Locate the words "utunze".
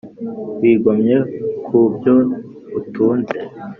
2.79-3.35